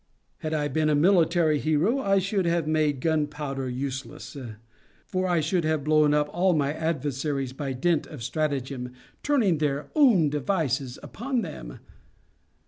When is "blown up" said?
5.83-6.27